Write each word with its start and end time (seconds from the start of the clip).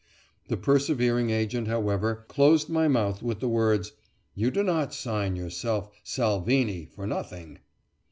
The 0.47 0.57
persevering 0.57 1.29
agent, 1.29 1.67
however, 1.67 2.25
closed 2.27 2.69
my 2.69 2.87
mouth 2.87 3.21
with 3.21 3.39
the 3.39 3.47
words, 3.47 3.91
"You 4.33 4.49
do 4.49 4.63
not 4.63 4.95
sign 4.95 5.35
yourself 5.35 5.91
'Salvini' 6.03 6.85
for 6.87 7.05
nothing!" 7.05 7.59